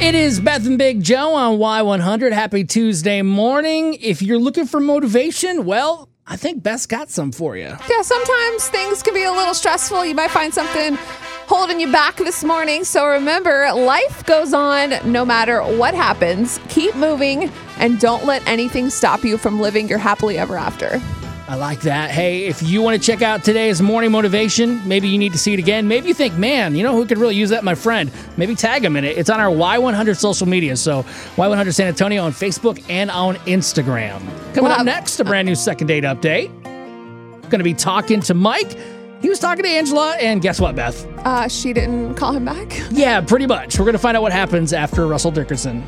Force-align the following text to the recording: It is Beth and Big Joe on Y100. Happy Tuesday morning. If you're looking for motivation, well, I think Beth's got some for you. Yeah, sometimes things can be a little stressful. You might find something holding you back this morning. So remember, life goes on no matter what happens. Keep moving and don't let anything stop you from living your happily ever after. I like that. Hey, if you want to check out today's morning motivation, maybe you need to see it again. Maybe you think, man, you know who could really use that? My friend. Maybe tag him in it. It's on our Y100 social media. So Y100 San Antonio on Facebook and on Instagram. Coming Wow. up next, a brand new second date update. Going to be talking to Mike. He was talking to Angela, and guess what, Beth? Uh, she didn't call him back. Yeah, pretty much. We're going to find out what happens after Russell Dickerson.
It 0.00 0.16
is 0.16 0.40
Beth 0.40 0.66
and 0.66 0.76
Big 0.76 1.02
Joe 1.02 1.34
on 1.34 1.58
Y100. 1.58 2.32
Happy 2.32 2.64
Tuesday 2.64 3.22
morning. 3.22 3.94
If 3.94 4.22
you're 4.22 4.38
looking 4.38 4.66
for 4.66 4.80
motivation, 4.80 5.64
well, 5.64 6.08
I 6.26 6.36
think 6.36 6.62
Beth's 6.64 6.84
got 6.86 7.10
some 7.10 7.30
for 7.30 7.56
you. 7.56 7.76
Yeah, 7.88 8.02
sometimes 8.02 8.68
things 8.68 9.04
can 9.04 9.14
be 9.14 9.22
a 9.22 9.30
little 9.30 9.54
stressful. 9.54 10.04
You 10.04 10.16
might 10.16 10.32
find 10.32 10.52
something 10.52 10.98
holding 11.46 11.78
you 11.78 11.92
back 11.92 12.16
this 12.16 12.42
morning. 12.42 12.82
So 12.82 13.06
remember, 13.06 13.72
life 13.72 14.26
goes 14.26 14.52
on 14.52 14.94
no 15.10 15.24
matter 15.24 15.62
what 15.62 15.94
happens. 15.94 16.58
Keep 16.68 16.96
moving 16.96 17.50
and 17.78 18.00
don't 18.00 18.24
let 18.24 18.46
anything 18.48 18.90
stop 18.90 19.22
you 19.22 19.38
from 19.38 19.60
living 19.60 19.88
your 19.88 19.98
happily 19.98 20.38
ever 20.38 20.56
after. 20.56 21.00
I 21.46 21.56
like 21.56 21.80
that. 21.82 22.10
Hey, 22.10 22.46
if 22.46 22.62
you 22.62 22.80
want 22.80 22.98
to 23.00 23.06
check 23.06 23.20
out 23.20 23.44
today's 23.44 23.82
morning 23.82 24.10
motivation, 24.10 24.80
maybe 24.88 25.08
you 25.08 25.18
need 25.18 25.32
to 25.32 25.38
see 25.38 25.52
it 25.52 25.58
again. 25.58 25.86
Maybe 25.86 26.08
you 26.08 26.14
think, 26.14 26.38
man, 26.38 26.74
you 26.74 26.82
know 26.82 26.94
who 26.96 27.04
could 27.04 27.18
really 27.18 27.34
use 27.34 27.50
that? 27.50 27.62
My 27.62 27.74
friend. 27.74 28.10
Maybe 28.38 28.54
tag 28.54 28.82
him 28.82 28.96
in 28.96 29.04
it. 29.04 29.18
It's 29.18 29.28
on 29.28 29.40
our 29.40 29.50
Y100 29.50 30.16
social 30.16 30.48
media. 30.48 30.74
So 30.74 31.02
Y100 31.36 31.74
San 31.74 31.86
Antonio 31.88 32.24
on 32.24 32.32
Facebook 32.32 32.82
and 32.88 33.10
on 33.10 33.36
Instagram. 33.44 34.20
Coming 34.54 34.70
Wow. 34.70 34.78
up 34.78 34.86
next, 34.86 35.20
a 35.20 35.24
brand 35.24 35.46
new 35.46 35.54
second 35.54 35.88
date 35.88 36.04
update. 36.04 36.48
Going 37.50 37.58
to 37.58 37.62
be 37.64 37.74
talking 37.74 38.20
to 38.22 38.32
Mike. 38.32 38.74
He 39.20 39.28
was 39.28 39.38
talking 39.38 39.64
to 39.64 39.68
Angela, 39.70 40.16
and 40.16 40.40
guess 40.40 40.58
what, 40.60 40.74
Beth? 40.74 41.06
Uh, 41.26 41.46
she 41.48 41.74
didn't 41.74 42.14
call 42.14 42.32
him 42.32 42.46
back. 42.46 42.78
Yeah, 42.90 43.20
pretty 43.20 43.46
much. 43.46 43.78
We're 43.78 43.84
going 43.84 43.92
to 43.94 43.98
find 43.98 44.16
out 44.16 44.22
what 44.22 44.32
happens 44.32 44.72
after 44.72 45.06
Russell 45.06 45.30
Dickerson. 45.30 45.84